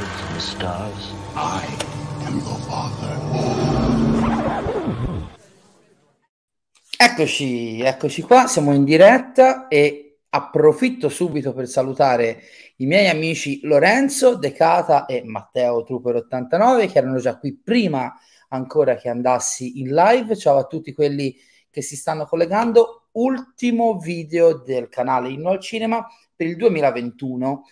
[0.00, 1.12] clouds and the stars.
[1.34, 1.66] I
[2.26, 3.18] am your father.
[6.96, 12.42] Eccoci, eccoci qua, siamo in diretta e approfitto subito per salutare
[12.76, 18.14] i miei amici Lorenzo, Decata e Matteo Trooper 89 che erano già qui prima
[18.48, 20.36] ancora che andassi in live.
[20.36, 21.36] Ciao a tutti quelli
[21.70, 23.08] che si stanno collegando.
[23.12, 27.64] Ultimo video del canale Inno al Cinema per il 2021.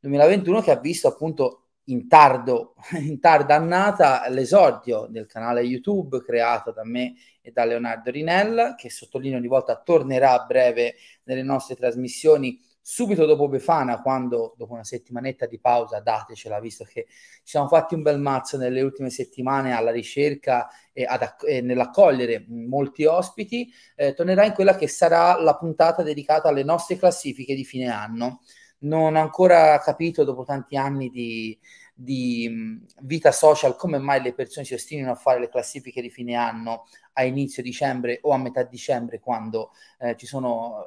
[0.00, 6.72] 2021 che ha visto appunto in, tardo, in tarda annata l'esordio del canale YouTube creato
[6.72, 10.94] da me e da Leonardo Rinella, che sottolineo di volta tornerà a breve
[11.24, 17.04] nelle nostre trasmissioni subito dopo Befana, quando dopo una settimanetta di pausa, datecela, visto che
[17.06, 22.46] ci siamo fatti un bel mazzo nelle ultime settimane alla ricerca e, ad, e nell'accogliere
[22.48, 27.64] molti ospiti, eh, tornerà in quella che sarà la puntata dedicata alle nostre classifiche di
[27.64, 28.40] fine anno.
[28.80, 31.58] Non ho ancora capito, dopo tanti anni di,
[31.92, 36.34] di vita social, come mai le persone si ostinino a fare le classifiche di fine
[36.34, 40.86] anno a inizio dicembre o a metà dicembre, quando eh, ci sono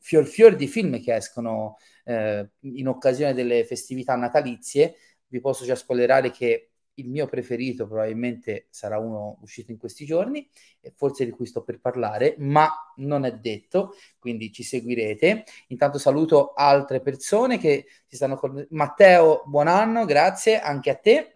[0.00, 4.96] fior fior di film che escono eh, in occasione delle festività natalizie.
[5.28, 10.48] Vi posso già spoilerare che il mio preferito probabilmente sarà uno uscito in questi giorni,
[10.96, 15.44] forse di cui sto per parlare, ma non è detto, quindi ci seguirete.
[15.68, 21.32] Intanto saluto altre persone che si stanno con Matteo, buon anno, grazie anche a te.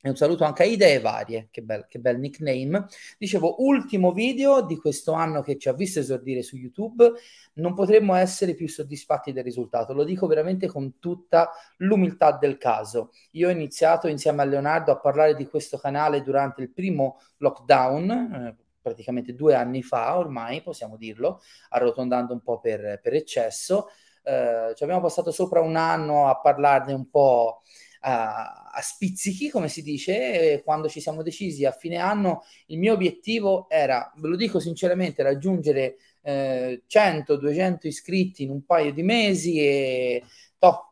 [0.00, 2.86] E un saluto anche a Idee Varie, che bel, che bel nickname.
[3.18, 7.12] Dicevo, ultimo video di questo anno che ci ha visto esordire su YouTube,
[7.54, 9.92] non potremmo essere più soddisfatti del risultato.
[9.94, 13.10] Lo dico veramente con tutta l'umiltà del caso.
[13.32, 18.10] Io ho iniziato insieme a Leonardo a parlare di questo canale durante il primo lockdown,
[18.10, 18.56] eh,
[18.88, 21.40] praticamente due anni fa ormai, possiamo dirlo,
[21.70, 23.88] arrotondando un po' per, per eccesso.
[24.22, 27.62] Eh, ci abbiamo passato sopra un anno a parlarne un po'
[28.00, 32.92] a, a spizzichi, come si dice, quando ci siamo decisi a fine anno, il mio
[32.92, 39.58] obiettivo era, ve lo dico sinceramente, raggiungere eh, 100-200 iscritti in un paio di mesi
[39.60, 40.24] e
[40.58, 40.87] toh,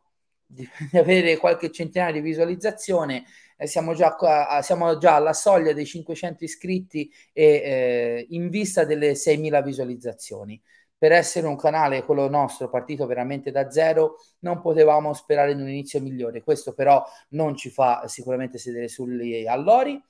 [0.55, 3.25] di, avere qualche centinaio di visualizzazione.
[3.57, 8.85] Eh, siamo, già qua, siamo già alla soglia dei 500 iscritti e eh, in vista
[8.85, 10.61] delle 6.000 visualizzazioni
[10.97, 15.69] per essere un canale, quello nostro, partito veramente da zero, non potevamo sperare in un
[15.69, 16.41] inizio migliore.
[16.41, 20.01] Questo però non ci fa sicuramente sedere sugli allori.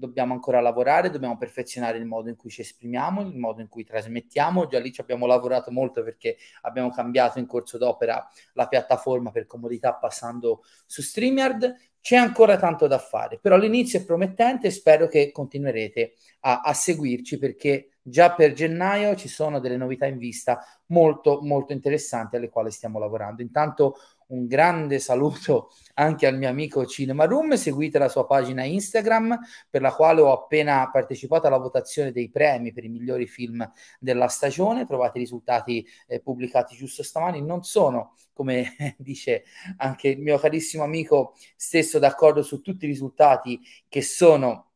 [0.00, 3.84] Dobbiamo ancora lavorare, dobbiamo perfezionare il modo in cui ci esprimiamo, il modo in cui
[3.84, 4.66] trasmettiamo.
[4.66, 9.46] Già lì ci abbiamo lavorato molto perché abbiamo cambiato in corso d'opera la piattaforma per
[9.46, 11.74] comodità passando su StreamYard.
[12.00, 16.72] C'è ancora tanto da fare, però l'inizio è promettente e spero che continuerete a, a
[16.72, 22.48] seguirci perché già per gennaio ci sono delle novità in vista molto molto interessanti alle
[22.48, 23.42] quali stiamo lavorando.
[23.42, 23.96] Intanto
[24.30, 29.82] un grande saluto anche al mio amico Cinema Room, seguite la sua pagina Instagram per
[29.82, 33.68] la quale ho appena partecipato alla votazione dei premi per i migliori film
[33.98, 39.44] della stagione, trovate i risultati eh, pubblicati giusto stamani, non sono come dice
[39.76, 44.70] anche il mio carissimo amico stesso d'accordo su tutti i risultati che sono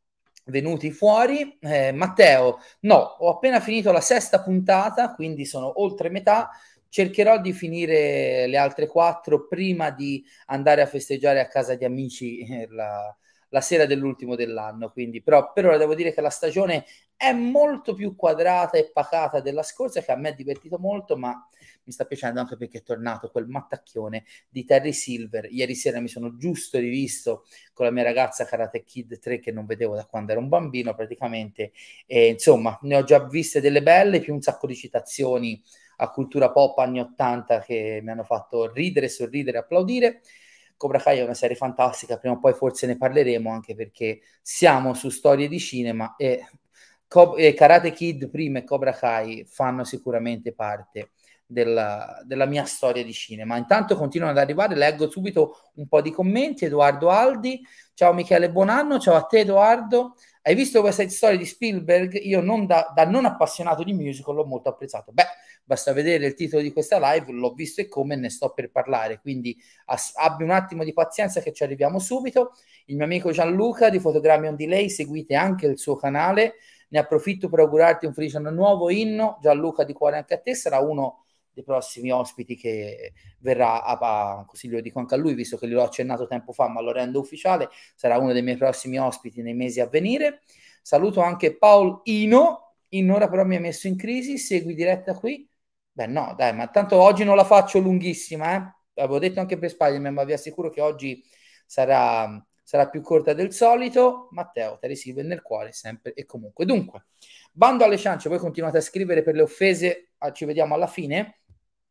[0.47, 1.57] venuti fuori.
[1.61, 6.51] Eh, Matteo, no, ho appena finito la sesta puntata, quindi sono oltre metà.
[6.95, 12.39] Cercherò di finire le altre quattro prima di andare a festeggiare a casa di amici
[12.47, 13.13] eh, la,
[13.49, 14.93] la sera dell'ultimo dell'anno.
[14.93, 16.85] Quindi, però, per ora devo dire che la stagione
[17.17, 21.35] è molto più quadrata e pacata della scorsa, che a me è divertito molto, ma
[21.83, 25.49] mi sta piacendo anche perché è tornato quel mattacchione di Terry Silver.
[25.51, 29.67] Ieri sera mi sono giusto rivisto con la mia ragazza Karate Kid 3 che non
[29.67, 31.73] vedevo da quando ero un bambino praticamente.
[32.07, 35.61] E, insomma, ne ho già viste delle belle, più un sacco di citazioni
[35.97, 40.21] a cultura pop anni 80 che mi hanno fatto ridere, sorridere, applaudire.
[40.77, 44.93] Cobra Kai è una serie fantastica, prima o poi forse ne parleremo anche perché siamo
[44.95, 46.47] su storie di cinema e,
[47.07, 51.11] Co- e Karate Kid prima e Cobra Kai fanno sicuramente parte
[51.47, 53.57] della, della, mia storia di cinema.
[53.57, 56.65] Intanto continuano ad arrivare, leggo subito un po' di commenti.
[56.65, 57.65] Edoardo Aldi,
[57.95, 60.17] ciao Michele, buon anno, ciao a te Edoardo.
[60.47, 62.21] Hai visto questa storia di Spielberg?
[62.23, 65.11] Io non da, da, non appassionato di musical l'ho molto apprezzato.
[65.11, 65.25] Beh,
[65.65, 69.21] basta vedere il titolo di questa live, l'ho visto e come ne sto per parlare,
[69.21, 69.57] quindi
[69.87, 72.53] ass- abbi un attimo di pazienza che ci arriviamo subito.
[72.87, 76.57] Il mio amico Gianluca di Fotogrammi on Delay, seguite anche il suo canale.
[76.91, 79.39] Ne approfitto per augurarti un felice anno nuovo, Inno.
[79.41, 81.24] Gianluca di cuore anche a te, sarà uno
[81.55, 85.69] dei prossimi ospiti che verrà a, a, così lo dico anche a lui visto che
[85.69, 89.55] gliel'ho accennato tempo fa ma lo rendo ufficiale sarà uno dei miei prossimi ospiti nei
[89.55, 90.43] mesi a venire
[90.83, 95.49] saluto anche Paul Ino in ora però mi ha messo in crisi segui diretta qui
[95.93, 99.71] beh no dai ma tanto oggi non la faccio lunghissima eh avevo detto anche per
[99.71, 101.23] Spider-Man, ma vi assicuro che oggi
[101.67, 104.29] sarà, sarà più corta del solito.
[104.31, 106.65] Matteo, Terry Silver nel cuore, sempre e comunque.
[106.65, 107.07] Dunque,
[107.53, 111.41] bando alle ciance, voi continuate a scrivere per le offese, ah, ci vediamo alla fine.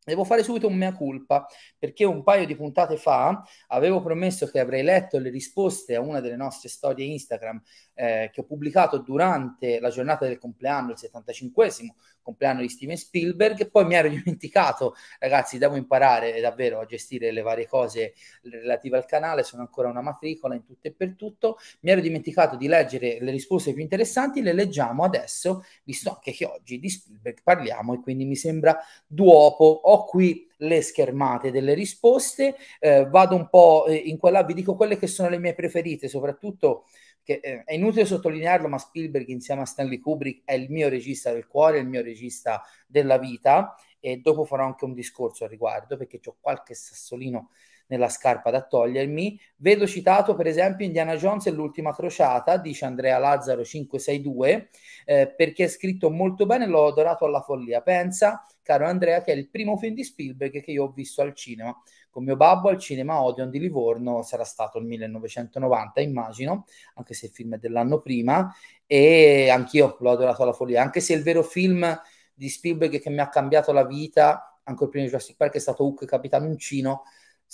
[0.04, 1.46] Devo fare subito un mea culpa
[1.78, 6.20] perché un paio di puntate fa avevo promesso che avrei letto le risposte a una
[6.20, 7.62] delle nostre storie Instagram
[7.94, 13.70] eh, che ho pubblicato durante la giornata del compleanno, il 75esimo compleanno di Steven Spielberg.
[13.70, 19.04] Poi mi ero dimenticato, ragazzi, devo imparare davvero a gestire le varie cose relative al
[19.04, 21.58] canale, sono ancora una matricola in tutto e per tutto.
[21.80, 26.46] Mi ero dimenticato di leggere le risposte più interessanti, le leggiamo adesso, visto anche che
[26.46, 28.76] oggi di Spielberg parliamo e quindi mi sembra
[29.06, 34.54] duopo ho qui le schermate delle risposte, eh, vado un po' eh, in quella, vi
[34.54, 36.86] dico quelle che sono le mie preferite, soprattutto
[37.22, 41.32] che eh, è inutile sottolinearlo, ma Spielberg insieme a Stanley Kubrick è il mio regista
[41.32, 45.96] del cuore, il mio regista della vita e dopo farò anche un discorso al riguardo
[45.96, 47.50] perché ho qualche sassolino
[47.86, 49.38] nella scarpa da togliermi.
[49.56, 54.70] Vedo citato per esempio Indiana Jones e l'ultima crociata, dice Andrea Lazzaro 562,
[55.04, 57.80] eh, perché è scritto molto bene, l'ho adorato alla follia.
[57.82, 61.34] Pensa, caro Andrea, che è il primo film di Spielberg che io ho visto al
[61.34, 61.76] cinema.
[62.10, 66.64] Con mio babbo al cinema Odeon di Livorno sarà stato il 1990, immagino,
[66.94, 68.54] anche se il film è dell'anno prima,
[68.86, 72.00] e anch'io l'ho adorato alla follia, anche se il vero film
[72.32, 75.84] di Spielberg che mi ha cambiato la vita, ancora prima di Jurassic Park, è stato
[75.84, 77.02] Hook Capitano Uncino,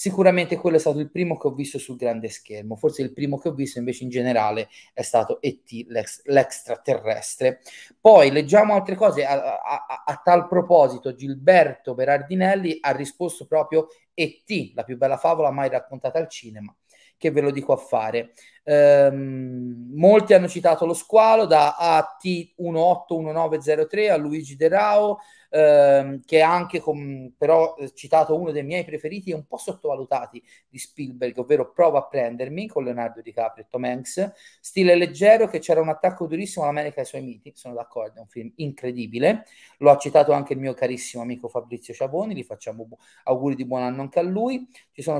[0.00, 3.36] Sicuramente quello è stato il primo che ho visto sul grande schermo, forse il primo
[3.36, 5.88] che ho visto invece in generale è stato E.T.
[5.88, 7.60] L'ex- l'extraterrestre.
[8.00, 14.72] Poi leggiamo altre cose, a, a, a, tal proposito Gilberto Berardinelli ha risposto proprio E.T.,
[14.74, 16.74] la più bella favola mai raccontata al cinema,
[17.18, 18.32] che ve lo dico a fare.
[18.70, 25.18] Ehm, molti hanno citato lo squalo da AT181903 a Luigi De Rao,
[25.50, 29.56] ehm, che ha anche com- però eh, citato uno dei miei preferiti e un po'
[29.56, 34.32] sottovalutati di Spielberg, ovvero Prova a prendermi con Leonardo DiCaprio e Tom Hanks.
[34.60, 38.20] Stile leggero che c'era un attacco durissimo all'America e ai suoi miti, sono d'accordo, è
[38.20, 39.44] un film incredibile.
[39.78, 43.64] Lo ha citato anche il mio carissimo amico Fabrizio Ciavoni, gli facciamo bu- auguri di
[43.64, 44.68] buon anno anche a lui.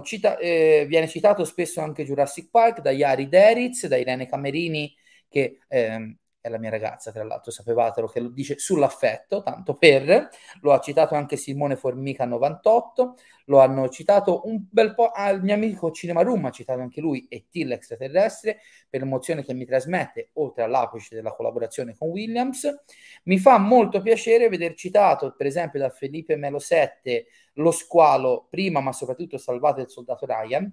[0.02, 4.95] Cita- eh, viene citato spesso anche Jurassic Park da Yari Deritz, da Irene Camerini
[5.29, 10.29] che ehm, è la mia ragazza, tra l'altro, sapevatelo che lo dice sull'affetto, tanto per,
[10.63, 13.17] lo ha citato anche Simone Formica 98,
[13.47, 17.27] lo hanno citato un bel po' al mio amico Cinema Room, ha citato anche lui
[17.29, 22.67] e T l'extraterrestre per l'emozione che mi trasmette, oltre all'apice della collaborazione con Williams.
[23.25, 28.81] Mi fa molto piacere veder citato, per esempio, da Felipe Melo 7, Lo squalo, prima
[28.81, 30.73] ma soprattutto Salvate il soldato Ryan,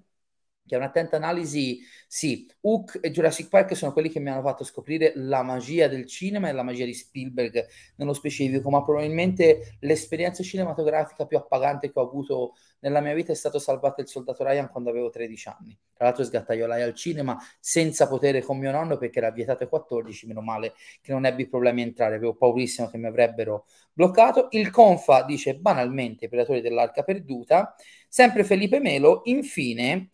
[0.68, 4.64] che è un'attenta analisi, sì, Hook e Jurassic Park sono quelli che mi hanno fatto
[4.64, 7.66] scoprire la magia del cinema e la magia di Spielberg
[7.96, 13.36] nello specifico, ma probabilmente l'esperienza cinematografica più appagante che ho avuto nella mia vita è
[13.36, 15.78] stato Salvate il soldato Ryan quando avevo 13 anni.
[15.94, 20.28] Tra l'altro sgattaiolai al cinema senza potere con mio nonno perché era vietato ai 14,
[20.28, 24.48] meno male che non ebbi problemi a entrare, avevo paurissimo che mi avrebbero bloccato.
[24.52, 27.76] Il Confa dice banalmente Predatori dell'Arca Perduta,
[28.08, 30.12] sempre Felipe Melo, infine